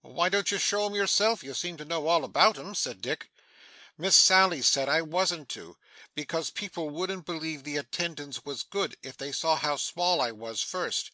'Why 0.00 0.30
don't 0.30 0.50
you 0.50 0.56
show 0.56 0.86
'em 0.86 0.94
yourself? 0.94 1.44
You 1.44 1.52
seem 1.52 1.76
to 1.76 1.84
know 1.84 2.06
all 2.06 2.24
about 2.24 2.56
'em,' 2.58 2.74
said 2.74 3.02
Dick. 3.02 3.30
'Miss 3.98 4.16
Sally 4.16 4.62
said 4.62 4.88
I 4.88 5.02
wasn't 5.02 5.50
to, 5.50 5.76
because 6.14 6.48
people 6.48 6.88
wouldn't 6.88 7.26
believe 7.26 7.62
the 7.62 7.76
attendance 7.76 8.42
was 8.42 8.62
good 8.62 8.96
if 9.02 9.18
they 9.18 9.32
saw 9.32 9.54
how 9.54 9.76
small 9.76 10.22
I 10.22 10.32
was 10.32 10.62
first. 10.62 11.10